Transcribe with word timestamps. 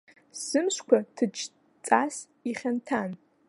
Сымшқәа 0.45 0.97
ҭыџьҵас 1.15 2.15
ихьанҭан. 2.49 3.11